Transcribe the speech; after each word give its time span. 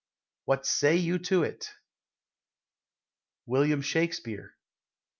What 0.45 0.65
say 0.65 0.95
you 0.95 1.19
to 1.19 1.45
't? 1.45 1.69
_William 3.47 3.83
Shakespeare. 3.83 4.57